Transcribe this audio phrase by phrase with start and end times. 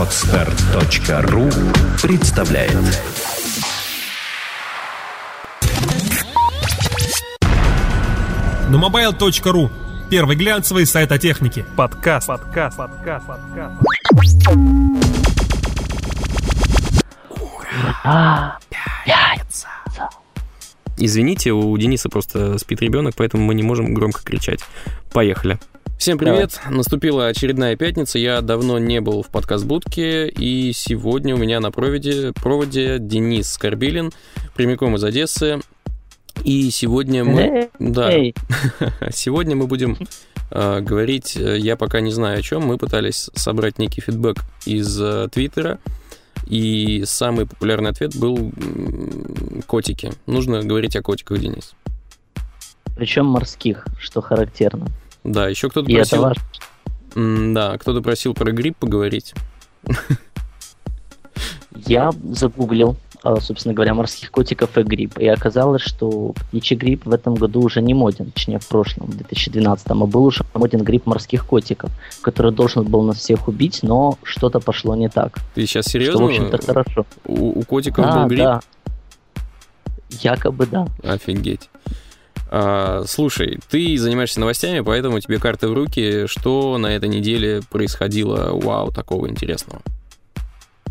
[0.00, 1.50] Отстар.ру
[2.00, 2.72] представляет
[8.70, 9.68] Numobile.ru
[10.08, 11.66] Первый глянцевый сайт о технике.
[11.76, 12.28] Подкаст.
[12.28, 12.78] Подкаст.
[12.78, 13.26] Подкаст.
[13.26, 13.74] Подкаст.
[20.96, 24.60] Извините, у Дениса просто спит ребенок, поэтому мы не можем громко кричать.
[25.12, 25.58] Поехали.
[25.98, 26.60] Всем привет!
[26.70, 28.18] Наступила очередная пятница.
[28.18, 34.10] Я давно не был в подкаст-будке, и сегодня у меня на проводе, проводе Денис Скорбилин,
[34.54, 35.60] прямиком из Одессы.
[36.44, 37.70] И сегодня мы...
[37.78, 38.10] Да.
[39.10, 39.98] Сегодня мы будем
[40.50, 45.00] э, говорить, э, я пока не знаю о чем, мы пытались собрать некий фидбэк из
[45.00, 45.78] э, Твиттера,
[46.46, 48.52] и самый популярный ответ был
[49.66, 50.12] котики.
[50.26, 51.74] Нужно говорить о котиках, Денис.
[52.96, 54.86] Причем морских, что характерно.
[55.24, 56.22] Да, еще кто-то И это просил...
[56.22, 56.36] ваш.
[57.14, 59.34] М, Да, кто-то просил про грипп поговорить.
[61.86, 65.18] Я загуглил, а, собственно говоря, морских котиков и грипп.
[65.18, 69.16] И оказалось, что птичий грипп в этом году уже не моден, точнее в прошлом, в
[69.16, 71.90] 2012, а был уже моден грипп морских котиков,
[72.22, 75.38] который должен был нас всех убить, но что-то пошло не так.
[75.54, 76.24] Ты сейчас Что, серьезно?
[76.24, 77.06] в общем-то, хорошо.
[77.24, 78.40] У, у котиков Да, был грипп?
[78.42, 78.60] да.
[80.22, 80.86] Якобы да.
[81.04, 81.70] Офигеть.
[82.52, 86.26] А, слушай, ты занимаешься новостями, поэтому тебе карты в руки.
[86.26, 89.80] Что на этой неделе происходило, вау, такого интересного?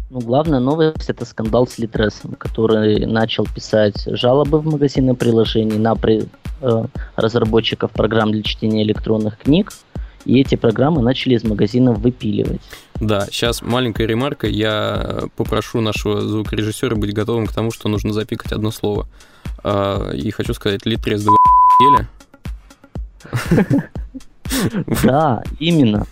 [0.09, 5.95] Ну, главная новость это скандал с Литресом, который начал писать жалобы в магазины приложений на
[5.95, 6.29] при-
[6.61, 6.85] э,
[7.17, 9.73] разработчиков программ для чтения электронных книг,
[10.23, 12.61] и эти программы начали из магазинов выпиливать.
[12.95, 14.47] Да, сейчас маленькая ремарка.
[14.47, 19.07] Я попрошу нашего звукорежиссера быть готовым к тому, что нужно запикать одно слово.
[19.63, 21.35] А, и хочу сказать, два
[21.81, 22.07] ели.
[25.03, 26.05] Да, именно.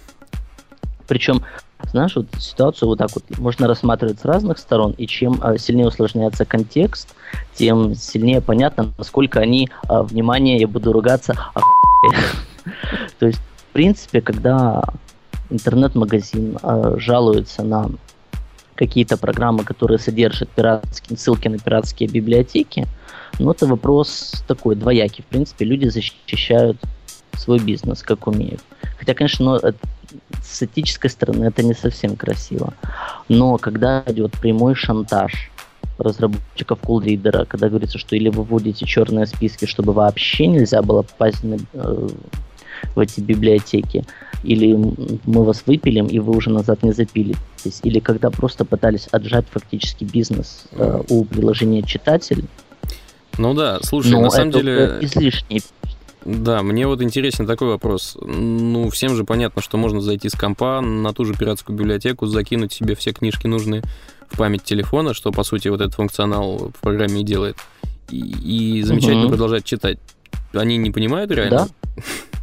[1.07, 1.41] Причем,
[1.83, 5.87] знаешь, вот ситуацию вот так вот можно рассматривать с разных сторон, и чем э, сильнее
[5.87, 7.15] усложняется контекст,
[7.55, 11.33] тем сильнее понятно, насколько они, э, внимание, я буду ругаться.
[13.19, 14.83] То есть, в принципе, когда
[15.49, 16.59] интернет-магазин
[16.97, 17.89] жалуется на
[18.75, 22.87] какие-то программы, которые содержат пиратские, ссылки на пиратские библиотеки,
[23.39, 25.23] ну, это вопрос такой двоякий.
[25.23, 26.77] В принципе, люди защищают
[27.37, 28.61] свой бизнес, как умеют.
[28.97, 29.77] Хотя, конечно, это-
[30.41, 32.73] с этической стороны это не совсем красиво.
[33.29, 35.51] Но когда идет прямой шантаж
[35.97, 41.43] разработчиков кулридера, когда говорится, что или вы вводите черные списки, чтобы вообще нельзя было попасть
[41.43, 42.09] на, э,
[42.95, 44.05] в эти библиотеки,
[44.43, 44.73] или
[45.25, 50.03] мы вас выпилим, и вы уже назад не запилитесь, или когда просто пытались отжать фактически
[50.03, 52.45] бизнес э, у приложения читатель,
[53.37, 54.97] Ну да, слушай, но на самом деле...
[55.01, 55.61] излишне.
[56.25, 58.17] Да, мне вот интересен такой вопрос.
[58.21, 62.73] Ну, всем же понятно, что можно зайти с компа на ту же пиратскую библиотеку, закинуть
[62.73, 63.81] себе все книжки нужные
[64.29, 67.55] в память телефона, что, по сути, вот этот функционал в программе и делает,
[68.09, 69.29] и, и замечательно Мгм.
[69.29, 69.99] продолжать читать.
[70.53, 71.69] Они не понимают реально?
[71.95, 72.03] Да.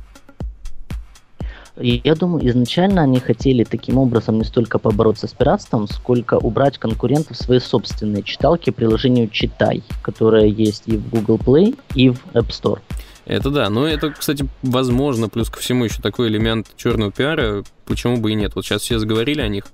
[1.76, 7.36] Я думаю, изначально они хотели таким образом не столько побороться с пиратством, сколько убрать конкурентов
[7.36, 12.80] свои собственные читалки приложению Читай, которое есть и в Google Play, и в App Store.
[13.26, 18.18] Это да, но это, кстати, возможно, плюс ко всему еще такой элемент черного пиара, почему
[18.18, 18.54] бы и нет.
[18.54, 19.64] Вот сейчас все заговорили о них,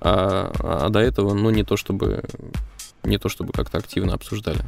[0.00, 2.24] а, а до этого, ну, не то чтобы
[3.04, 4.60] не то чтобы как-то активно обсуждали.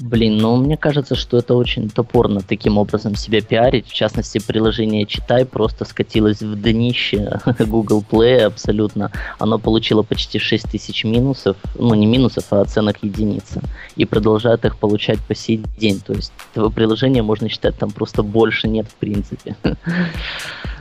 [0.00, 3.88] Блин, ну мне кажется, что это очень топорно таким образом себя пиарить.
[3.88, 9.10] В частности, приложение Читай просто скатилось в днище Google Play абсолютно.
[9.38, 13.60] Оно получило почти 6 тысяч минусов, ну не минусов, а оценок единицы.
[13.96, 16.00] И продолжает их получать по сей день.
[16.00, 19.56] То есть этого приложения можно считать там просто больше нет в принципе.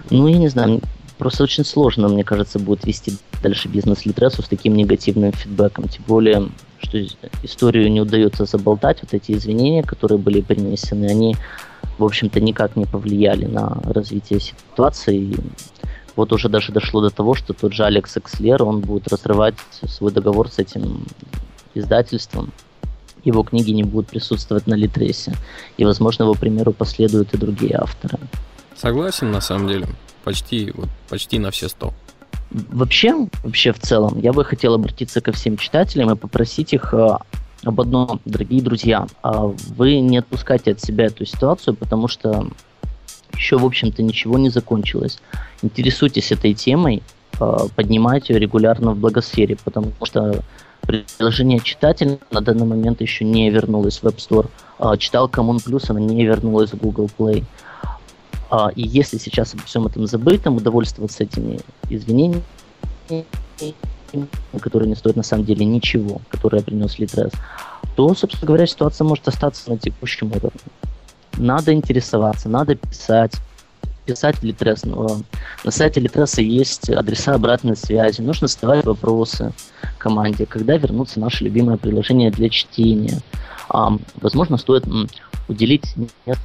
[0.09, 0.79] Ну я не знаю,
[1.17, 5.89] просто очень сложно, мне кажется, будет вести дальше бизнес Литресу с таким негативным фидбэком.
[5.89, 6.47] Тем более,
[6.79, 6.99] что
[7.43, 8.99] историю не удается заболтать.
[9.01, 11.35] Вот эти извинения, которые были принесены, они,
[11.97, 15.17] в общем-то, никак не повлияли на развитие ситуации.
[15.17, 15.35] И
[16.15, 20.12] вот уже даже дошло до того, что тот же Алекс Экслер, он будет разрывать свой
[20.12, 21.06] договор с этим
[21.75, 22.51] издательством.
[23.24, 25.33] Его книги не будут присутствовать на Литресе.
[25.77, 28.19] И, возможно, его примеру последуют и другие авторы.
[28.75, 29.88] Согласен, на самом деле.
[30.24, 31.94] Почти, вот, почти на все сто.
[32.51, 37.17] Вообще, вообще в целом, я бы хотел обратиться ко всем читателям и попросить их э,
[37.63, 42.47] об одном, дорогие друзья, а вы не отпускайте от себя эту ситуацию, потому что
[43.33, 45.19] еще, в общем-то, ничего не закончилось.
[45.61, 47.03] Интересуйтесь этой темой,
[47.39, 50.43] э, поднимайте ее регулярно в благосфере, потому что
[50.81, 54.47] приложение читатель на данный момент еще не вернулось в App Store.
[54.79, 57.43] А, Читалка Moon Plus, она не вернулась в Google Play.
[58.49, 61.59] А, И если сейчас обо всем этом забытым, удовольствоваться этими
[61.89, 62.44] извинениями,
[64.61, 67.33] которые не стоят на самом деле ничего, которые принес Litres,
[67.95, 70.51] то, собственно говоря, ситуация может остаться на текущем уровне.
[71.35, 73.33] Надо интересоваться, надо писать,
[74.05, 74.83] писать Литрес.
[74.85, 78.21] На сайте Литреса есть адреса обратной связи.
[78.21, 79.51] Нужно задавать вопросы
[79.97, 83.19] команде, когда вернутся наши любимые приложения для чтения.
[83.69, 84.85] А, возможно, стоит
[85.47, 85.95] уделить
[86.25, 86.43] несколько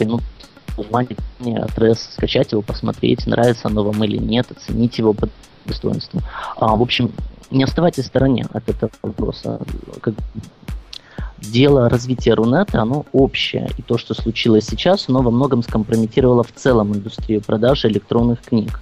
[0.00, 0.22] минут
[0.76, 1.16] внимания
[1.74, 5.28] Трес, скачать его, посмотреть, нравится оно вам или нет, оценить его по
[5.64, 6.20] достоинству.
[6.56, 7.12] А, в общем,
[7.50, 9.60] не оставайтесь в стороне от этого вопроса.
[10.00, 10.14] Как
[11.38, 13.70] дело развития Рунета, оно общее.
[13.76, 18.80] И то, что случилось сейчас, оно во многом скомпрометировало в целом индустрию продажи электронных книг.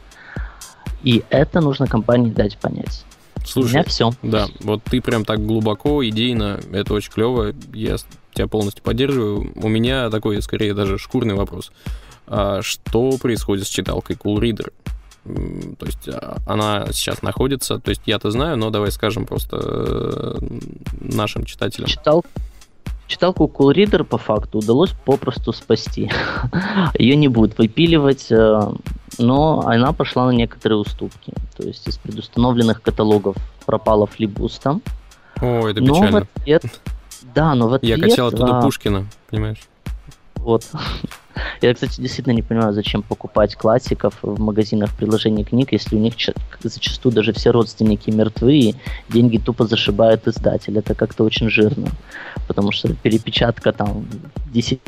[1.03, 3.05] И это нужно компании дать понять.
[3.45, 4.11] Слушай, У меня все.
[4.23, 7.97] Да, вот ты прям так глубоко, идейно, это очень клево, я
[8.33, 9.53] тебя полностью поддерживаю.
[9.57, 11.73] У меня такой, скорее, даже шкурный вопрос.
[12.27, 14.73] А что происходит с читалкой Cool Reader?
[15.79, 20.39] То есть а, она сейчас находится, то есть я-то знаю, но давай скажем просто э,
[20.99, 21.89] нашим читателям.
[21.89, 22.25] Читал,
[23.07, 26.11] читалку Cool Reader по факту удалось попросту спасти.
[26.99, 28.73] Ее не будут выпиливать, э,
[29.19, 31.35] но она пошла на некоторые уступки.
[31.57, 33.37] То есть из предустановленных каталогов
[33.67, 34.81] пропала флибуста.
[35.41, 36.11] О, это печально.
[36.11, 36.65] Но в ответ,
[37.35, 37.99] да, но в ответ...
[37.99, 38.63] Я качал оттуда а...
[38.63, 39.61] Пушкина, понимаешь?
[40.37, 40.65] Вот.
[41.61, 46.15] Я, кстати, действительно не понимаю, зачем покупать классиков в магазинах приложений книг, если у них
[46.63, 48.75] зачастую даже все родственники мертвы, и
[49.09, 50.79] деньги тупо зашибает издатель.
[50.79, 51.89] Это как-то очень жирно.
[52.49, 54.07] Потому что перепечатка там
[54.53, 54.81] 10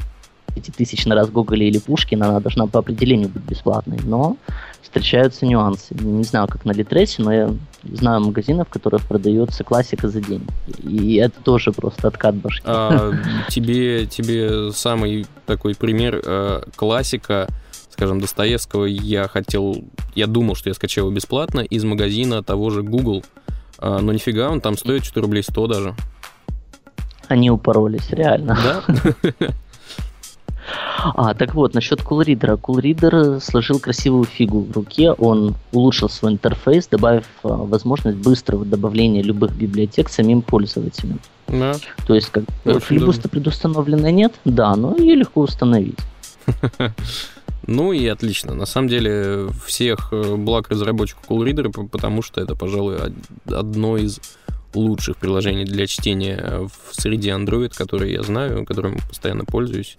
[0.60, 3.98] тысяч на раз Гоголя или Пушкина, она должна по определению быть бесплатной.
[4.04, 4.36] Но
[4.82, 5.94] встречаются нюансы.
[5.94, 7.54] Не знаю, как на Литресе, но я
[7.84, 10.46] знаю магазинов, в которых продается классика за день.
[10.82, 12.62] И это тоже просто откат башки.
[12.66, 13.12] А,
[13.48, 17.48] тебе, тебе самый такой пример э, классика,
[17.88, 19.84] скажем, Достоевского, я хотел,
[20.14, 23.24] я думал, что я скачал его бесплатно из магазина того же Google,
[23.78, 25.94] а, но нифига, он там стоит 4 рублей 100 даже.
[27.28, 28.58] Они упоролись, реально.
[28.62, 29.48] Да?
[31.04, 32.58] А, так вот, насчет Coolreader.
[32.60, 39.22] Coolreader сложил красивую фигу в руке, он улучшил свой интерфейс, добавив а, возможность быстрого добавления
[39.22, 41.20] любых библиотек самим пользователям.
[41.48, 41.74] Да.
[42.06, 42.44] То есть, как
[42.82, 45.98] флибуста предустановлена нет, да, но ее легко установить.
[47.68, 48.54] Ну и отлично.
[48.54, 52.96] На самом деле всех э, благ разработчиков Coolreader, потому что это, пожалуй,
[53.46, 54.18] одно из
[54.74, 59.96] лучших приложений для чтения в среде Android, которые я знаю, которым постоянно пользуюсь.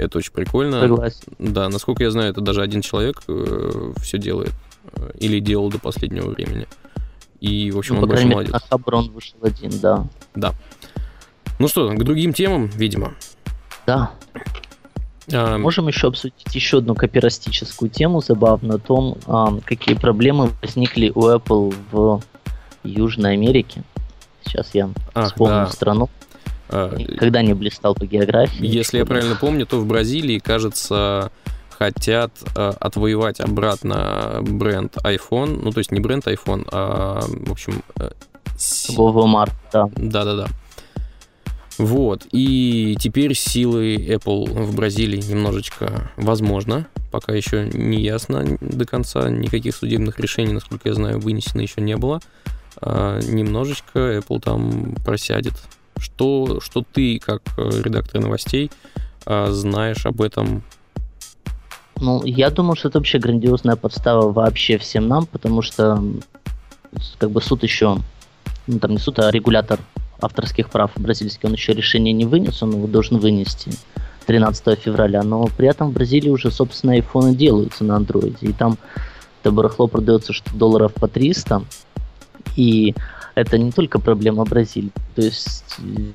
[0.00, 0.80] Это очень прикольно.
[0.80, 1.32] Согласен.
[1.38, 4.52] Да, насколько я знаю, это даже один человек э, все делает.
[4.94, 6.66] Э, или делал до последнего времени.
[7.40, 8.52] И, в общем, ну, он большой молодец.
[8.52, 10.06] На он вышел один, да.
[10.34, 10.54] Да.
[11.58, 13.14] Ну что, к другим темам, видимо.
[13.86, 14.10] Да.
[15.32, 21.12] А, Можем еще обсудить еще одну копирастическую тему, забавно о том, а, какие проблемы возникли
[21.14, 22.22] у Apple в
[22.82, 23.82] Южной Америке.
[24.44, 25.66] Сейчас я Ах, вспомню да.
[25.68, 26.08] страну.
[26.70, 28.64] А, Никогда не блистал по географии.
[28.64, 31.32] Если я правильно помню, то в Бразилии, кажется,
[31.70, 35.60] хотят э, отвоевать обратно бренд iPhone.
[35.62, 37.82] Ну, то есть не бренд iPhone, а, в общем...
[37.98, 38.10] Э,
[38.90, 39.88] Вова Март, да.
[39.96, 40.48] Да-да-да.
[41.78, 49.30] Вот, и теперь силы Apple в Бразилии немножечко возможно, пока еще не ясно до конца,
[49.30, 52.20] никаких судебных решений, насколько я знаю, вынесено еще не было.
[52.76, 55.54] А, немножечко Apple там просядет
[56.00, 58.70] что, что ты, как э, редактор новостей,
[59.26, 60.62] э, знаешь об этом?
[62.00, 66.02] Ну, я думаю, что это вообще грандиозная подстава вообще всем нам, потому что
[67.18, 67.98] как бы суд еще,
[68.66, 69.78] ну там не суд, а регулятор
[70.20, 73.72] авторских прав бразильский, он еще решение не вынес, он его должен вынести
[74.26, 78.78] 13 февраля, но при этом в Бразилии уже, собственно, айфоны делаются на андроиде, и там
[79.42, 81.62] это барахло продается что долларов по 300,
[82.56, 82.94] и
[83.40, 84.92] это не только проблема Бразилии.
[85.14, 86.12] То есть э,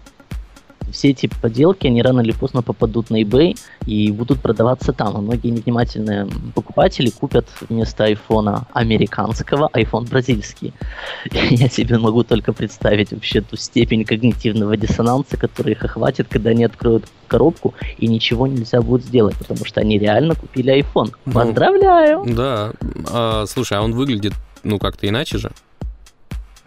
[0.91, 5.17] все эти поделки, они рано или поздно попадут на eBay и будут продаваться там.
[5.17, 10.74] И многие невнимательные покупатели купят вместо айфона американского iPhone бразильский.
[11.32, 16.63] Я себе могу только представить вообще ту степень когнитивного диссонанса, который их охватит, когда они
[16.63, 21.12] откроют коробку и ничего нельзя будет сделать, потому что они реально купили iPhone.
[21.25, 22.24] Ну, Поздравляю!
[22.27, 22.72] Да.
[23.12, 24.34] А, слушай, а он выглядит
[24.65, 25.51] ну как-то иначе же?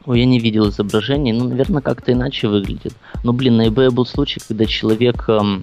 [0.09, 2.95] Ой, я не видел изображений, ну, наверное, как-то иначе выглядит.
[3.25, 5.63] Но, блин, на eBay был случай, когда человек эм,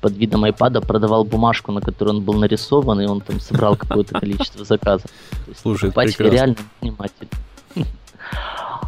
[0.00, 4.18] под видом iPad продавал бумажку, на которой он был нарисован, и он там собрал какое-то
[4.18, 5.10] количество заказов.
[5.60, 7.30] Слушай, это реально внимательно.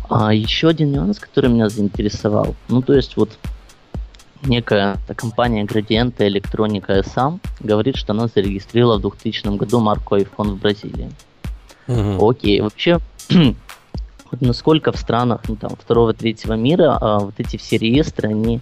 [0.08, 2.56] А еще один нюанс, который меня заинтересовал.
[2.68, 3.28] Ну, то есть вот
[4.42, 10.60] некая компания Gradient Электроника SM говорит, что она зарегистрировала в 2000 году марку iPhone в
[10.60, 11.10] Бразилии.
[11.88, 12.30] Угу.
[12.30, 13.00] Окей, вообще
[14.40, 18.60] насколько в странах ну, там, второго, третьего мира а, вот эти все реестры, они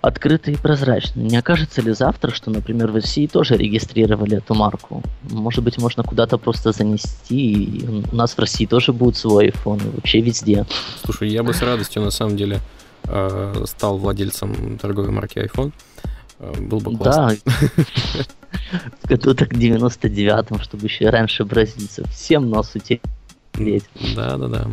[0.00, 1.20] открыты и прозрачны.
[1.20, 5.02] Не окажется ли завтра, что, например, в России тоже регистрировали эту марку?
[5.30, 9.84] Может быть, можно куда-то просто занести, и у нас в России тоже будет свой iPhone,
[9.84, 10.66] и вообще везде.
[11.04, 12.60] Слушай, я бы с радостью, на самом деле,
[13.04, 15.72] э, стал владельцем торговой марки iPhone.
[16.38, 17.36] Э, был бы классно.
[17.44, 17.52] Да.
[19.02, 22.08] В году так 99-м, чтобы еще раньше бразильцев.
[22.10, 23.02] Всем нос утереть.
[24.14, 24.66] Да, да, да.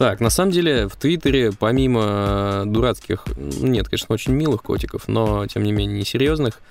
[0.00, 5.62] Так, на самом деле в Твиттере, помимо дурацких, нет, конечно, очень милых котиков, но, тем
[5.62, 6.62] не менее, несерьезных,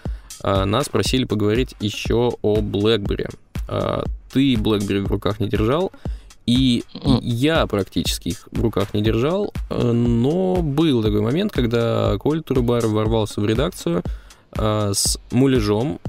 [0.41, 3.29] а, нас просили поговорить еще о BlackBerry.
[3.67, 5.91] А, ты BlackBerry в руках не держал,
[6.47, 6.83] и
[7.21, 13.41] я практически их в руках не держал, но был такой момент, когда Коль Турбар ворвался
[13.41, 14.01] в редакцию
[14.57, 15.99] с муляжом,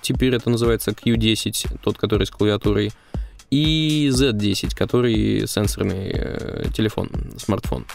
[0.00, 2.92] теперь это называется Q10, тот, который с клавиатурой,
[3.50, 7.86] и Z10, который сенсорный э, телефон, смартфон.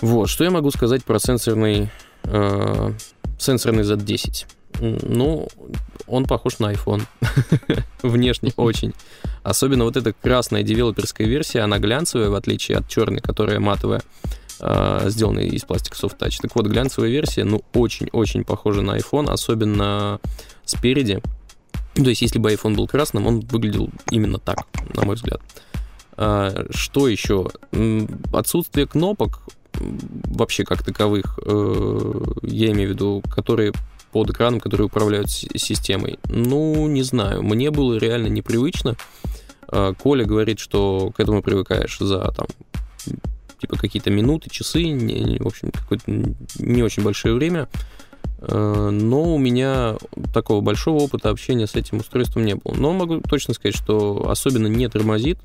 [0.00, 1.90] Вот, что я могу сказать про сенсорный,
[2.24, 2.92] э,
[3.38, 4.46] сенсорный Z10?
[4.80, 5.48] Ну,
[6.06, 7.02] он похож на iPhone.
[8.02, 8.94] Внешне очень.
[9.42, 14.02] Особенно вот эта красная девелоперская версия, она глянцевая, в отличие от черной, которая матовая,
[14.60, 16.38] э, сделанная из пластика Soft Touch.
[16.40, 20.20] Так вот, глянцевая версия, ну, очень-очень похожа на iPhone, особенно
[20.64, 21.20] спереди.
[22.02, 25.40] То есть, если бы iPhone был красным, он выглядел именно так, на мой взгляд.
[26.16, 27.48] А, что еще?
[28.32, 29.42] Отсутствие кнопок
[29.74, 32.12] вообще как таковых, э,
[32.42, 33.72] я имею в виду, которые
[34.12, 36.18] под экраном, которые управляют системой.
[36.24, 38.96] Ну, не знаю, мне было реально непривычно.
[39.68, 42.46] А, Коля говорит, что к этому привыкаешь за там
[43.60, 46.04] типа какие-то минуты, часы, не, в общем, какое-то
[46.58, 47.68] не очень большое время.
[48.40, 49.96] Э, но у меня
[50.32, 52.74] такого большого опыта общения с этим устройством не было.
[52.74, 55.38] Но могу точно сказать, что особенно не тормозит.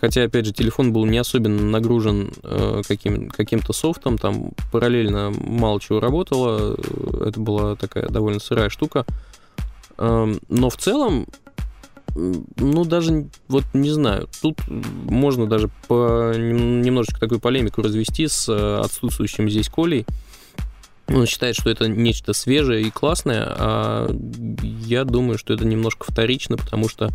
[0.00, 5.80] Хотя, опять же, телефон был не особенно нагружен э, каким, каким-то софтом, там параллельно мало
[5.80, 6.76] чего работало,
[7.24, 9.06] это была такая довольно сырая штука.
[9.98, 11.26] Э, но в целом,
[12.16, 18.48] ну, даже, вот не знаю, тут можно даже по, немножечко такую полемику развести с
[18.80, 20.04] отсутствующим здесь Колей.
[21.08, 24.08] Он считает, что это нечто свежее и классное, а
[24.86, 27.10] я думаю, что это немножко вторично, потому что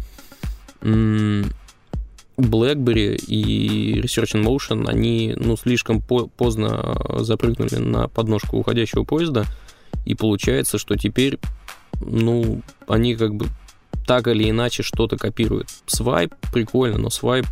[2.38, 9.46] BlackBerry и Research in Motion, они ну, слишком по поздно запрыгнули на подножку уходящего поезда,
[10.06, 11.40] и получается, что теперь
[12.00, 13.48] ну, они как бы
[14.06, 15.70] так или иначе что-то копируют.
[15.86, 17.46] Свайп прикольно, но свайп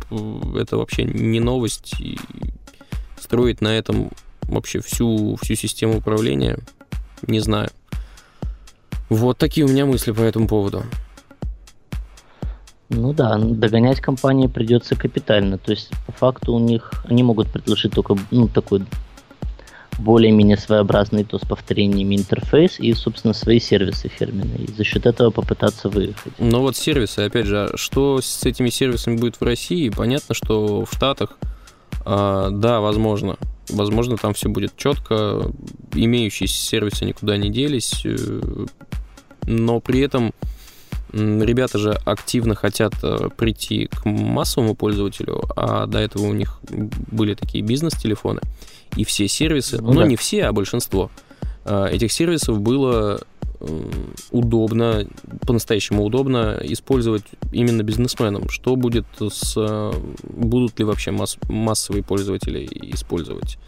[0.56, 2.18] это вообще не новость, и
[3.20, 4.10] строить на этом
[4.48, 6.58] вообще всю, всю систему управления.
[7.22, 7.70] Не знаю.
[9.08, 10.82] Вот такие у меня мысли по этому поводу.
[12.88, 15.58] Ну да, догонять компании придется капитально.
[15.58, 18.84] То есть, по факту у них они могут предложить только ну, такой
[19.98, 24.64] более-менее своеобразный то с повторениями интерфейс и, собственно, свои сервисы фирменные.
[24.64, 26.34] И за счет этого попытаться выехать.
[26.38, 29.88] Ну вот сервисы, опять же, а что с этими сервисами будет в России?
[29.88, 31.38] Понятно, что в Штатах,
[32.04, 33.36] э, да, возможно,
[33.68, 35.50] Возможно, там все будет четко,
[35.92, 38.66] имеющиеся сервисы никуда не делись, э,
[39.46, 40.32] но при этом
[41.12, 47.34] ребята же активно хотят э, прийти к массовому пользователю, а до этого у них были
[47.34, 48.40] такие бизнес-телефоны,
[48.96, 50.06] и все сервисы, ну, ну да.
[50.06, 51.10] не все, а большинство
[51.64, 53.20] э, этих сервисов было
[54.30, 55.06] удобно,
[55.46, 58.48] по-настоящему удобно использовать именно бизнесменам.
[58.48, 59.92] Что будет с...
[60.22, 63.58] Будут ли вообще масс, массовые пользователи использовать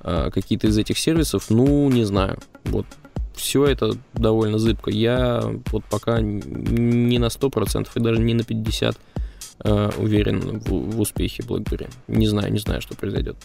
[0.00, 1.50] а, какие-то из этих сервисов?
[1.50, 2.38] Ну, не знаю.
[2.64, 2.86] Вот
[3.34, 4.90] все это довольно зыбко.
[4.90, 8.96] Я вот пока не на 100% и даже не на 50%
[9.62, 11.90] а, уверен в, в успехе BlackBerry.
[12.08, 13.36] Не знаю, не знаю, что произойдет.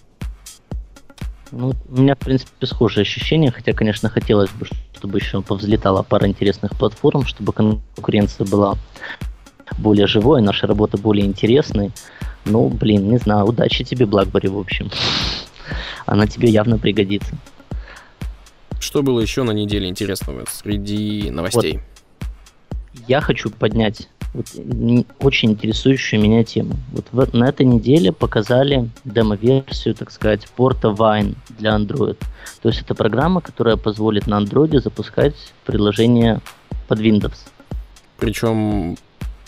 [1.58, 6.28] Ну, у меня, в принципе, схожие ощущения, хотя, конечно, хотелось бы, чтобы еще повзлетала пара
[6.28, 8.78] интересных платформ, чтобы конкуренция была
[9.78, 11.92] более живой, наша работа более интересной.
[12.44, 14.92] Ну, блин, не знаю, удачи тебе, BlackBerry, в общем.
[16.06, 17.34] Она тебе явно пригодится.
[18.82, 21.80] Что было еще на неделе интересного среди новостей?
[22.20, 23.06] Вот.
[23.08, 24.48] Я хочу поднять вот,
[25.20, 26.76] очень интересующую меня тему.
[26.92, 32.18] Вот в, на этой неделе показали демо-версию, так сказать, порта Wine для Android.
[32.62, 36.42] То есть это программа, которая позволит на Android запускать приложение
[36.88, 37.38] под Windows.
[38.18, 38.98] Причем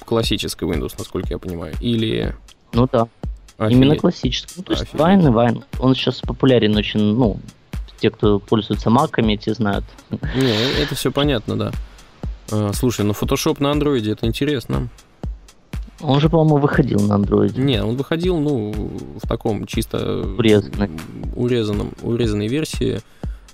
[0.06, 2.36] классический Windows, насколько я понимаю, или...
[2.74, 3.08] Ну да,
[3.58, 3.78] Офигеть.
[3.78, 4.54] именно классический.
[4.58, 5.02] Ну, то есть Офигеть.
[5.02, 5.64] Wine и Wine.
[5.80, 7.38] Он сейчас популярен очень, ну,
[8.00, 9.86] те, кто пользуется маками, те знают.
[10.10, 11.72] Не, это все понятно, да.
[12.52, 14.90] А, слушай, ну Photoshop на андроиде это интересно.
[16.02, 17.60] Он же, по-моему, выходил на Android.
[17.60, 18.72] Не, он выходил, ну,
[19.22, 20.22] в таком чисто...
[20.38, 20.92] Урезанной.
[21.36, 23.02] Урезанном, урезанной версии.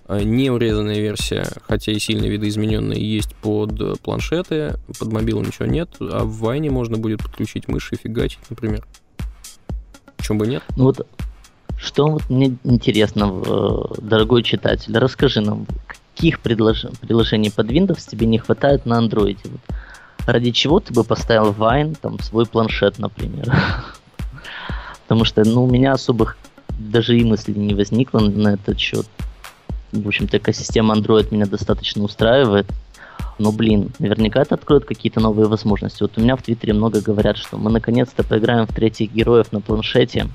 [0.05, 5.89] А, не урезанная версия, хотя и сильно видоизмененная, есть под планшеты, под мобилу ничего нет,
[5.99, 8.85] а в Вайне можно будет подключить мышь и фигачить, например.
[10.17, 10.63] Почему бы нет?
[10.75, 11.07] Ну вот,
[11.77, 15.65] что вот мне интересно, э, дорогой читатель, расскажи нам,
[16.15, 16.85] каких предлож...
[17.01, 19.37] приложений под Windows тебе не хватает на Android?
[19.45, 19.61] Вот
[20.25, 23.45] ради чего ты бы поставил Вайн, там, свой планшет, например?
[25.03, 26.37] Потому что, ну, у меня особых
[26.69, 29.05] даже и мыслей не возникло на этот счет.
[29.91, 32.67] В общем-то, экосистема Android меня достаточно устраивает.
[33.37, 36.03] Но, блин, наверняка это откроет какие-то новые возможности.
[36.03, 39.59] Вот у меня в Твиттере много говорят, что мы наконец-то поиграем в третьих героев на
[39.59, 40.27] планшете.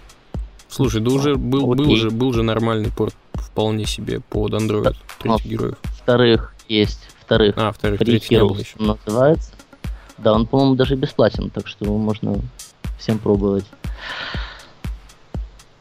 [0.68, 3.14] Слушай, да уже был, был, же, был же нормальный порт
[3.58, 5.78] вполне себе под Android третьих а, героев.
[5.82, 7.54] Вторых есть, вторых.
[7.58, 8.76] А, вторых, третьих не было еще.
[8.78, 9.50] называется.
[10.16, 12.36] Да, он, по-моему, даже бесплатен, так что можно
[13.00, 13.64] всем пробовать.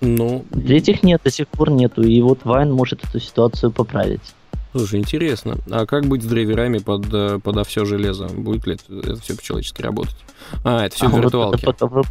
[0.02, 0.44] Ну...
[0.52, 4.34] Третьих нет, до сих пор нету, и вот Вайн может эту ситуацию поправить.
[4.72, 5.58] Слушай, интересно.
[5.70, 8.28] А как быть с драйверами под, э, подо все железо?
[8.28, 10.18] Будет ли это, это все по-человечески работать?
[10.64, 11.64] А, это все а в виртуалке.
[11.64, 12.02] Вот это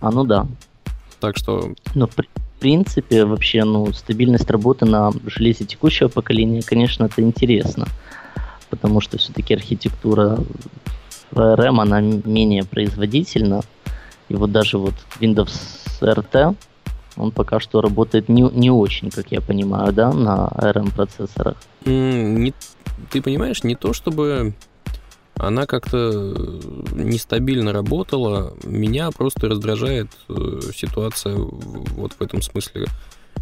[0.00, 0.46] а, ну да.
[1.18, 1.74] Так что...
[1.94, 2.40] Ну, в принципе,
[3.24, 7.86] вообще, ну, стабильность работы на железе текущего поколения, конечно, это интересно
[8.70, 10.38] потому что все-таки архитектура
[11.32, 13.62] ARM, она менее производительна.
[14.28, 15.52] И вот даже вот Windows
[16.00, 16.56] RT,
[17.16, 21.56] он пока что работает не, не очень, как я понимаю, да, на ARM процессорах.
[21.84, 22.54] Mm, не,
[23.10, 24.54] ты понимаешь, не то чтобы
[25.42, 26.34] она как-то
[26.92, 32.86] нестабильно работала, меня просто раздражает э, ситуация вот в этом смысле,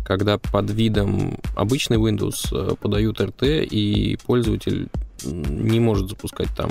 [0.05, 4.88] когда под видом обычный Windows э, подают RT, и пользователь
[5.25, 6.71] не может запускать там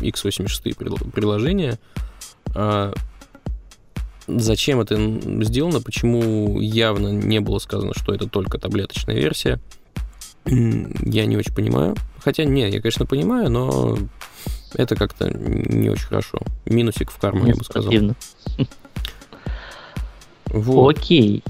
[0.00, 1.78] x86 приложения.
[2.54, 2.92] А
[4.26, 4.96] зачем это
[5.44, 9.60] сделано, почему явно не было сказано, что это только таблеточная версия,
[10.44, 11.94] я не очень понимаю.
[12.18, 13.96] Хотя, не, я, конечно, понимаю, но
[14.74, 16.38] это как-то не очень хорошо.
[16.66, 17.92] Минусик в карму, я бы сказал.
[20.46, 20.98] Вот.
[20.98, 21.42] Окей.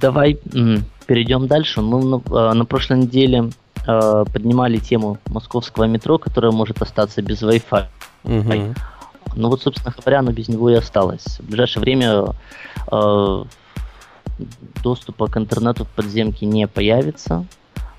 [0.00, 0.38] Давай
[1.06, 1.80] перейдем дальше.
[1.80, 3.50] Мы на, а, на прошлой неделе
[3.86, 7.86] э, поднимали тему московского метро, которое может остаться без Wi-Fi.
[8.24, 8.74] Угу.
[9.36, 11.38] Ну вот, собственно говоря, оно без него и осталось.
[11.40, 12.26] В ближайшее время
[12.90, 13.44] э,
[14.82, 17.44] доступа к интернету в подземке не появится,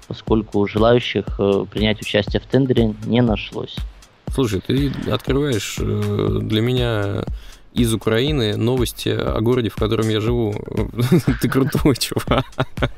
[0.07, 3.75] поскольку желающих э, принять участие в тендере не нашлось.
[4.33, 7.23] Слушай, ты открываешь э, для меня
[7.73, 10.53] из Украины новости о городе, в котором я живу.
[11.41, 12.45] Ты крутой, чувак.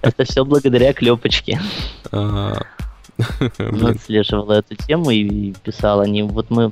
[0.02, 1.62] Это все благодаря Клепочке.
[2.12, 2.64] Она
[3.90, 6.72] отслеживала эту тему и писала, они вот мы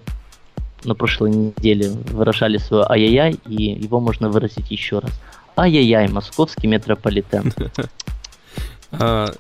[0.84, 5.12] на прошлой неделе выражали свое ай-яй-яй, и его можно выразить еще раз.
[5.56, 7.54] Ай-яй-яй, московский метрополитен.
[8.94, 9.34] А,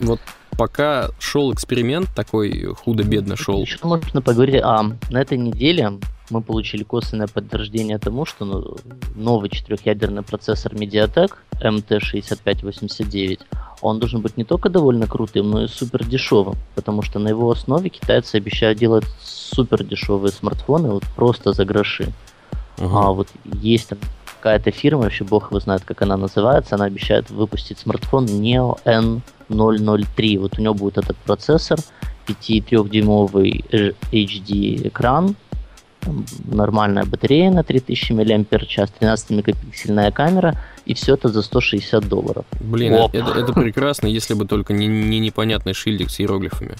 [0.00, 0.20] вот
[0.56, 3.60] пока шел эксперимент, такой худо-бедно шел.
[3.60, 5.98] Еще можно поговорить, а на этой неделе
[6.30, 8.76] мы получили косвенное подтверждение тому, что ну,
[9.14, 13.40] новый четырехъядерный процессор Mediatek MT6589,
[13.80, 17.50] он должен быть не только довольно крутым, но и супер дешевым, потому что на его
[17.50, 22.12] основе китайцы обещают делать супер дешевые смартфоны вот просто за гроши.
[22.78, 22.90] Uh-huh.
[22.92, 23.98] А вот есть там
[24.38, 28.78] какая-то фирма, вообще бог его знает, как она называется, она обещает выпустить смартфон Neo
[29.48, 30.38] N003.
[30.38, 31.78] Вот у него будет этот процессор,
[32.26, 33.64] 5,3-дюймовый
[34.12, 35.36] HD экран,
[36.44, 42.44] нормальная батарея на 3000 мАч, 13-мегапиксельная камера, и все это за 160 долларов.
[42.60, 46.76] Блин, это, это прекрасно, если бы только не, не непонятный шильдик с иероглифами.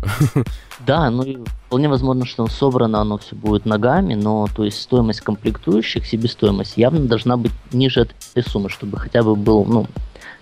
[0.86, 5.20] Да, ну и вполне возможно, что собрано оно все будет ногами, но то есть стоимость
[5.20, 9.86] комплектующих, себестоимость явно должна быть ниже этой суммы, чтобы хотя бы был ну,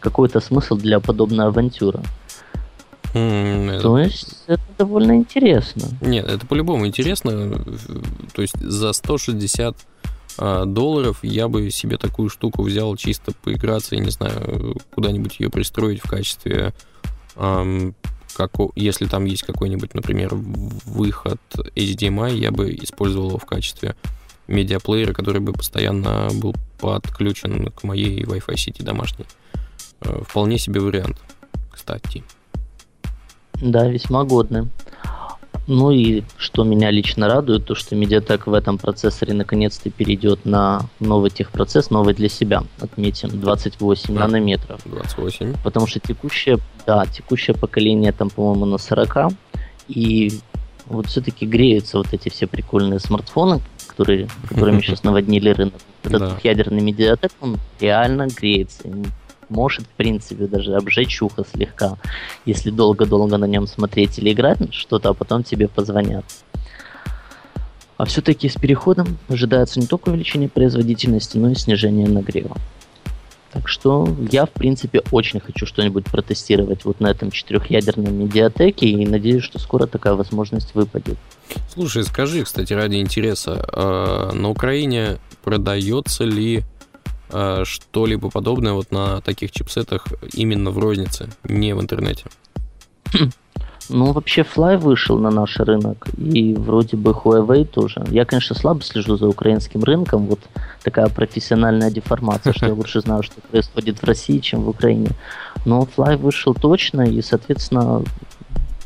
[0.00, 2.00] какой-то смысл для подобной авантюры.
[3.14, 5.84] Mm, То есть это довольно интересно.
[6.00, 7.64] Нет, это по-любому интересно.
[8.34, 9.76] То есть за 160
[10.38, 15.50] а, долларов я бы себе такую штуку взял чисто поиграться, я не знаю, куда-нибудь ее
[15.50, 16.72] пристроить в качестве,
[17.36, 17.94] эм,
[18.36, 21.40] как, если там есть какой-нибудь, например, выход
[21.74, 23.96] HDMI, я бы использовал его в качестве
[24.46, 29.26] медиаплеера, который бы постоянно был подключен к моей Wi-Fi сети домашней.
[30.00, 31.16] Э, вполне себе вариант,
[31.70, 32.22] кстати.
[33.54, 34.68] Да, весьма годны.
[35.66, 40.80] Ну и что меня лично радует, то что Mediatek в этом процессоре наконец-то перейдет на
[40.98, 44.20] новый техпроцесс, новый для себя, отметим, 28 да.
[44.20, 44.80] нанометров.
[44.86, 45.56] 28.
[45.62, 49.32] Потому что текущее, да, текущее поколение там, по-моему, на 40,
[49.88, 50.40] и
[50.86, 55.74] вот все-таки греются вот эти все прикольные смартфоны, которые, которыми сейчас наводнили рынок.
[56.02, 56.28] Этот Да.
[56.30, 58.88] двухъядерный медиатек, он реально греется.
[59.48, 61.96] Может, в принципе, даже обжечь ухо слегка,
[62.44, 66.24] если долго-долго на нем смотреть или играть что-то, а потом тебе позвонят.
[67.96, 72.56] А все-таки с переходом ожидается не только увеличение производительности, но и снижение нагрева.
[73.52, 79.06] Так что я, в принципе, очень хочу что-нибудь протестировать вот на этом четырехъядерном медиатеке и
[79.06, 81.16] надеюсь, что скоро такая возможность выпадет.
[81.72, 86.62] Слушай, скажи, кстати, ради интереса, э, на Украине продается ли
[87.64, 92.24] что-либо подобное вот на таких чипсетах именно в рознице, не в интернете?
[93.90, 98.04] Ну, вообще, Fly вышел на наш рынок, и вроде бы Huawei тоже.
[98.10, 100.40] Я, конечно, слабо слежу за украинским рынком, вот
[100.82, 105.08] такая профессиональная деформация, что я лучше знаю, что происходит в России, чем в Украине.
[105.64, 108.02] Но Fly вышел точно, и, соответственно,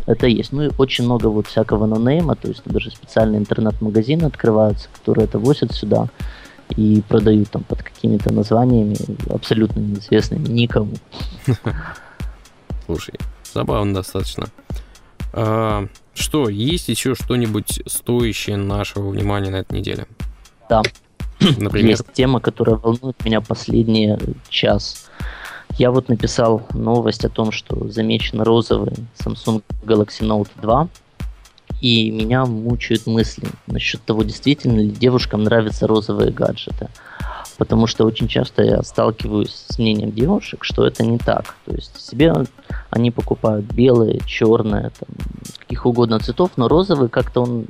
[0.06, 0.52] это есть.
[0.52, 5.38] Ну и очень много вот всякого нонейма, то есть даже специальные интернет-магазины открываются, которые это
[5.38, 6.08] возят сюда
[6.72, 8.96] и продают там под какими-то названиями
[9.30, 10.92] абсолютно неизвестными никому.
[12.86, 13.14] Слушай,
[13.52, 14.48] забавно достаточно.
[15.32, 20.06] А, что, есть еще что-нибудь стоящее нашего внимания на этой неделе?
[20.68, 20.82] Да.
[21.58, 21.90] Например?
[21.90, 24.16] Есть тема, которая волнует меня последний
[24.48, 25.08] час.
[25.78, 30.88] Я вот написал новость о том, что замечен розовый Samsung Galaxy Note 2,
[31.82, 36.88] и меня мучают мысли насчет того, действительно ли девушкам нравятся розовые гаджеты.
[37.58, 41.56] Потому что очень часто я сталкиваюсь с мнением девушек, что это не так.
[41.66, 42.32] То есть себе
[42.90, 45.08] они покупают белые, черные, там,
[45.58, 47.66] каких угодно цветов, но розовый как-то он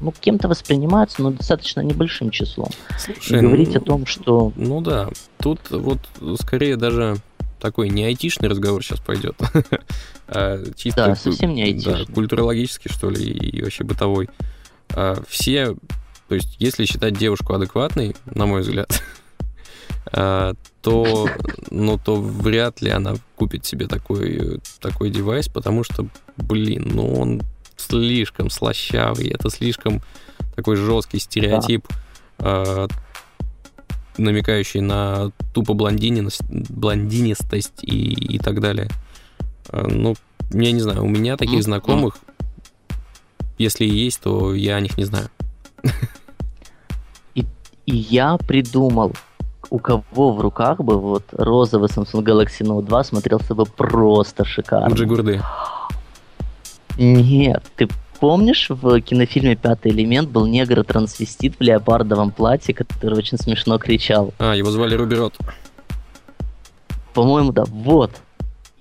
[0.00, 2.70] ну, кем-то воспринимается, но достаточно небольшим числом.
[2.90, 5.98] И Слушай, говорить ну, о том, что Ну да, тут вот
[6.40, 7.16] скорее даже
[7.62, 9.36] такой не айтишный разговор сейчас пойдет,
[10.26, 12.14] а чисто Да, совсем не да, айтишный.
[12.14, 14.28] культурологический, что ли, и вообще бытовой.
[14.90, 15.76] А Все,
[16.28, 19.00] то есть если считать девушку адекватной, на мой взгляд,
[20.12, 21.28] а, то,
[21.70, 27.42] ну, то вряд ли она купит себе такой, такой девайс, потому что, блин, ну он
[27.76, 30.02] слишком слащавый, это слишком
[30.56, 31.86] такой жесткий стереотип,
[32.38, 32.88] а,
[34.18, 38.88] намекающий на тупо блондиненость, блондинистость и, и так далее.
[39.70, 40.14] А, Ну,
[40.52, 41.62] я не знаю, у меня таких Мгм.
[41.62, 42.16] знакомых,
[43.58, 45.28] если и есть, то я о них не знаю.
[47.34, 49.12] И я придумал,
[49.70, 54.94] у кого в руках бы вот розовый Samsung Galaxy Note 2 смотрелся бы просто шикарно.
[54.94, 55.42] Джигурды.
[56.96, 57.88] Нет, ты
[58.22, 64.32] помнишь, в кинофильме «Пятый элемент» был негр-трансвестит в леопардовом платье, который очень смешно кричал.
[64.38, 65.34] А, его звали Руби Рот.
[67.14, 68.12] По-моему, да, вот.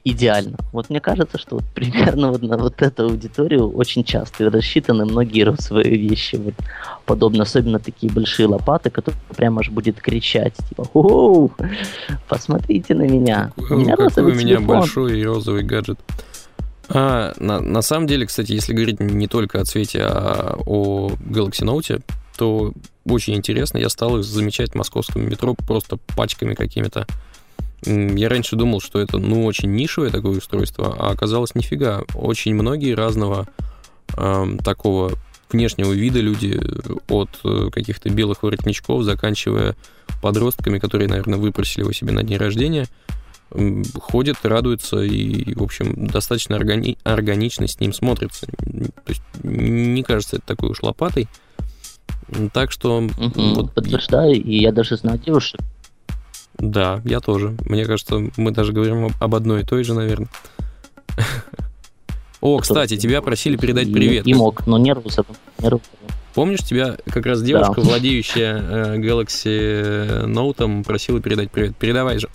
[0.04, 0.58] Идеально.
[0.72, 5.42] Вот мне кажется, что вот примерно вот на вот эту аудиторию очень часто рассчитаны многие
[5.42, 6.36] розовые вещи.
[6.36, 6.54] Вот
[7.06, 11.52] подобно, особенно такие большие лопаты, которые прямо аж будет кричать, типа, «Оу,
[12.30, 13.52] посмотрите на меня.
[13.58, 14.68] У меня Какой у меня телефон».
[14.68, 16.00] большой и розовый гаджет.
[16.94, 21.64] А, на, на самом деле, кстати, если говорить не только о цвете, а о Galaxy
[21.64, 22.04] Note,
[22.38, 22.74] то
[23.06, 23.78] очень интересно.
[23.78, 27.08] Я стал их замечать в московском метро просто пачками какими-то.
[27.86, 32.04] Я раньше думал, что это, ну, очень нишевое такое устройство, а оказалось нифига.
[32.14, 33.48] Очень многие разного
[34.16, 35.14] эм, такого
[35.52, 36.62] внешнего вида люди,
[37.10, 39.76] от э, каких-то белых воротничков, заканчивая
[40.22, 42.88] подростками, которые, наверное, выпросили его себе на день рождения,
[43.54, 48.48] м, ходят, радуются и, в общем, достаточно органи- органично с ним смотрятся.
[48.66, 51.28] М, То есть не кажется это такой уж лопатой.
[52.54, 53.02] Так что...
[53.02, 55.60] Мгм, вот Подтверждаю, и я даже знаю девушек,
[56.58, 57.56] да, я тоже.
[57.66, 60.30] Мне кажется, мы даже говорим об- одной и той же, наверное.
[62.40, 64.26] О, кстати, тебя просили передать привет.
[64.28, 65.36] И мог, но не розовым.
[65.60, 65.82] Не розовым.
[66.34, 71.76] Помнишь, тебя как раз девушка, владеющая э, Galaxy Note, просила передать привет.
[71.76, 72.30] Передавай же.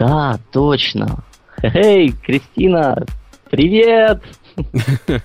[0.00, 1.22] Да, точно.
[1.62, 3.04] Эй, Кристина,
[3.50, 4.22] привет!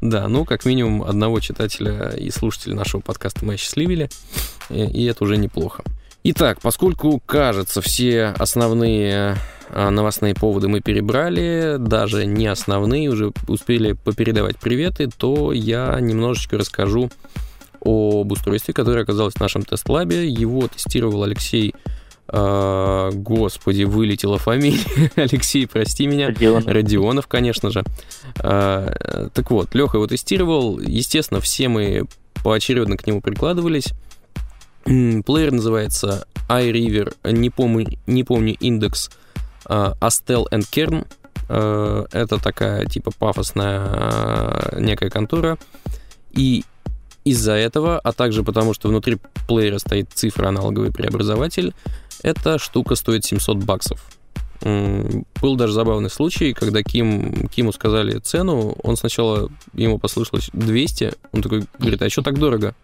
[0.00, 4.08] Да, ну, как минимум, одного читателя и слушателя нашего подкаста мы осчастливили,
[4.70, 5.82] и, это уже неплохо.
[6.22, 9.34] Итак, поскольку, кажется, все основные
[9.70, 16.58] а, новостные поводы мы перебрали, даже не основные, уже успели попередавать приветы, то я немножечко
[16.58, 17.10] расскажу
[17.80, 20.28] об устройстве, которое оказалось в нашем тест-лабе.
[20.28, 21.74] Его тестировал Алексей...
[22.30, 24.84] а, господи, вылетела фамилия.
[25.16, 26.28] Алексей, прости меня.
[26.28, 26.66] Родион.
[26.66, 27.82] Родионов, конечно же.
[28.40, 30.78] А, Так вот, Леха его тестировал.
[30.78, 32.04] Естественно, все мы
[32.44, 33.88] поочередно к нему прикладывались.
[34.84, 39.10] Плеер называется iRiver, не помню, не помню индекс,
[39.64, 41.06] а, Astel and Kern.
[41.48, 45.56] Это такая типа пафосная некая контора.
[46.32, 46.64] И
[47.30, 51.74] из-за этого, а также потому, что внутри плеера стоит цифра аналоговый преобразователь,
[52.22, 54.04] эта штука стоит 700 баксов.
[54.60, 61.42] Был даже забавный случай, когда Ким, Киму сказали цену, он сначала, ему послышалось 200, он
[61.42, 62.74] такой говорит, а что так дорого?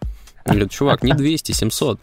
[0.46, 2.00] Говорит, чувак, не 200, 700.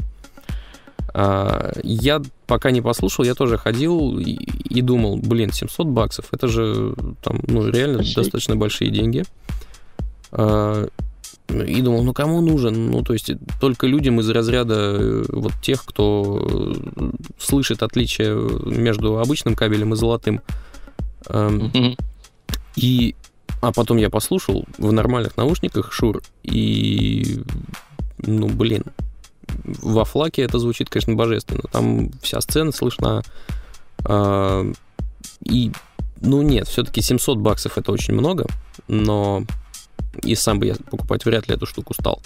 [1.13, 6.47] А, я пока не послушал, я тоже ходил и, и думал, блин, 700 баксов, это
[6.47, 8.15] же там, ну, реально Почти.
[8.15, 9.23] достаточно большие деньги.
[10.31, 10.87] А,
[11.51, 12.91] и думал, ну кому нужен?
[12.91, 16.75] Ну, то есть только людям из разряда э, вот тех, кто
[17.39, 18.35] слышит отличие
[18.65, 20.41] между обычным кабелем и золотым.
[21.25, 21.99] Mm-hmm.
[22.75, 23.15] И
[23.61, 27.41] а потом я послушал в нормальных наушниках Шур, и
[28.17, 28.83] ну, блин,
[29.63, 31.63] во флаке это звучит, конечно, божественно.
[31.71, 33.21] Там вся сцена слышна.
[34.05, 34.71] Э,
[35.43, 35.71] и,
[36.21, 38.47] ну нет, все-таки 700 баксов это очень много,
[38.87, 39.43] но
[40.23, 42.21] и сам бы я покупать вряд ли эту штуку стал.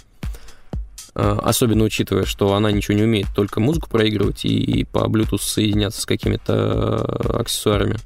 [1.15, 6.01] Э, особенно учитывая, что она ничего не умеет, только музыку проигрывать и по Bluetooth соединяться
[6.01, 7.97] с какими-то аксессуарами.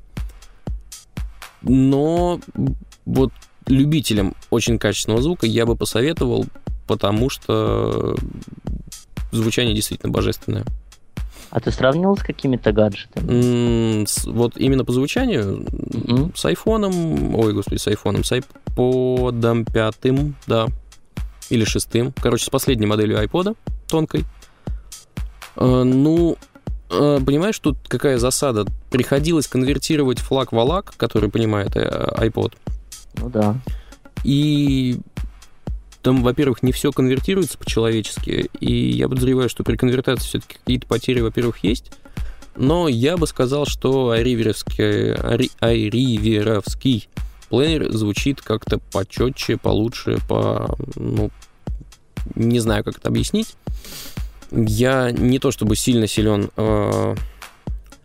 [1.61, 2.39] Но
[3.05, 3.31] вот
[3.65, 6.45] любителям очень качественного звука я бы посоветовал,
[6.87, 8.15] потому что
[9.31, 10.65] звучание действительно божественное.
[11.51, 14.05] А ты сравнивал с какими-то гаджетами?
[14.27, 16.37] вот именно по звучанию mm-hmm.
[16.37, 20.67] с айфоном, ой, господи, с айфоном, с айподом пятым, да,
[21.49, 23.55] или шестым, короче, с последней моделью айпода,
[23.87, 24.25] тонкой.
[25.55, 26.37] Э, ну,
[26.89, 28.65] э, понимаешь, тут какая засада?
[28.91, 32.53] Приходилось конвертировать флаг в алак, который понимает э, iPod.
[33.17, 33.55] Ну да.
[34.23, 34.99] И
[36.09, 41.19] там, во-первых, не все конвертируется по-человечески, и я подозреваю, что при конвертации все-таки какие-то потери,
[41.19, 41.91] во-первых, есть.
[42.55, 45.13] Но я бы сказал, что айриверовский,
[45.59, 47.09] айриверовский
[47.49, 50.75] плеер звучит как-то почетче, получше, по...
[50.95, 51.29] Ну,
[52.33, 53.53] не знаю, как это объяснить.
[54.49, 56.49] Я не то чтобы сильно силен...
[56.57, 57.15] Э,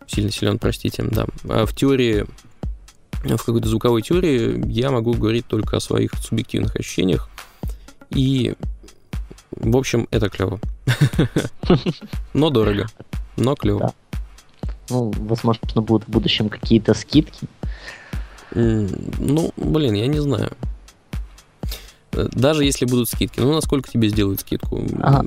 [0.05, 1.25] сильно силен, простите, да.
[1.49, 2.27] А в теории
[3.23, 7.31] в какой-то звуковой теории я могу говорить только о своих субъективных ощущениях.
[8.09, 8.55] И,
[9.51, 10.59] в общем, это клево.
[12.33, 12.87] Но дорого.
[13.37, 13.93] Но клево.
[14.89, 17.47] Ну, возможно, будут в будущем какие-то скидки.
[18.53, 20.51] Ну, блин, я не знаю.
[22.11, 24.83] Даже если будут скидки, ну, насколько тебе сделают скидку?
[25.01, 25.25] Ага.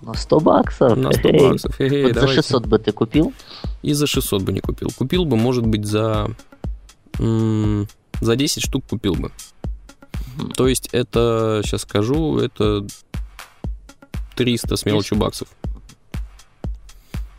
[0.00, 0.96] На 100 баксов?
[0.96, 1.40] На 100 Эй.
[1.40, 1.80] баксов.
[1.80, 3.34] Эй, вот за 600 бы ты купил?
[3.82, 4.88] И за 600 бы не купил.
[4.96, 6.30] Купил бы, может быть, за...
[7.18, 9.30] За 10 штук купил бы.
[10.54, 12.86] То есть это, сейчас скажу, это
[14.36, 15.48] 300 с мелочью баксов.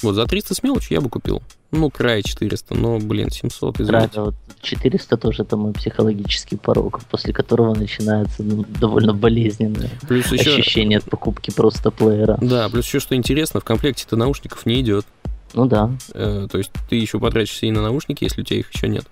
[0.01, 1.41] Вот за 300 с мелочью я бы купил.
[1.71, 4.09] Ну, край 400, но, блин, 700, извините.
[4.09, 10.31] Край, вот 400 тоже это мой психологический порог, после которого начинается ну, довольно болезненное плюс
[10.31, 10.51] еще...
[10.51, 12.37] ощущение от покупки просто плеера.
[12.41, 15.05] Да, плюс еще, что интересно, в комплекте-то наушников не идет.
[15.53, 15.91] Ну да.
[16.13, 19.05] Э, то есть ты еще потратишься и на наушники, если у тебя их еще нет.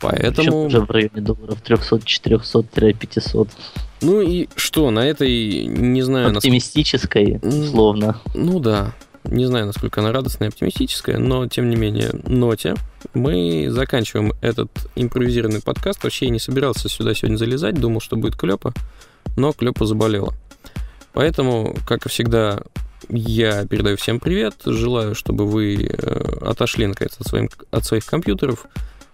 [0.00, 0.64] Поэтому...
[0.64, 3.48] уже в районе долларов 300-400-500.
[4.00, 6.36] Ну и что, на этой, не знаю...
[6.36, 7.58] Оптимистической, наск...
[7.58, 8.20] условно.
[8.34, 12.76] Ну да, не знаю, насколько она радостная и оптимистическая, но, тем не менее, ноте
[13.14, 16.02] мы заканчиваем этот импровизированный подкаст.
[16.04, 18.72] Вообще я не собирался сюда сегодня залезать, думал, что будет клепа,
[19.36, 20.32] но клепа заболела.
[21.12, 22.60] Поэтому, как и всегда,
[23.08, 28.66] я передаю всем привет, желаю, чтобы вы э, отошли наконец от, своим, от своих компьютеров,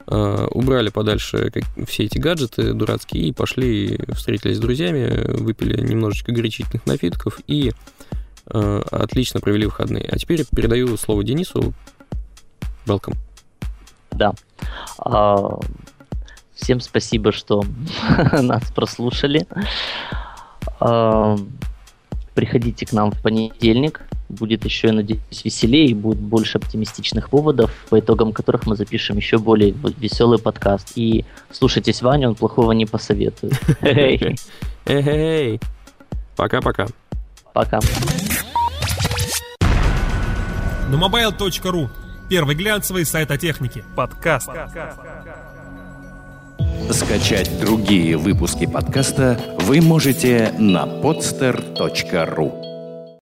[0.07, 1.51] убрали подальше
[1.87, 7.73] все эти гаджеты дурацкие и пошли, встретились с друзьями, выпили немножечко горячительных напитков и
[8.47, 10.07] э, отлично провели выходные.
[10.11, 11.73] А теперь передаю слово Денису.
[12.87, 13.17] Welcome.
[14.11, 14.35] Да.
[14.99, 15.59] А,
[16.55, 17.65] всем спасибо, что
[18.33, 19.47] нас прослушали.
[20.81, 21.37] А,
[22.35, 24.03] приходите к нам в понедельник
[24.35, 29.17] будет еще, я надеюсь, веселее и будет больше оптимистичных поводов, по итогам которых мы запишем
[29.17, 30.93] еще более веселый подкаст.
[30.97, 33.55] И слушайтесь Ваню, он плохого не посоветует.
[34.87, 35.61] Эй,
[36.37, 36.87] Пока-пока.
[37.53, 37.81] Пока.
[40.91, 41.89] На mobile.ru
[42.29, 43.85] Первый глянцевый сайт о технике.
[43.95, 44.49] Подкаст.
[46.91, 52.74] Скачать другие выпуски подкаста вы можете на podster.ru